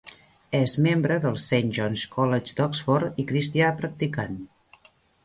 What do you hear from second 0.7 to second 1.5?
membre del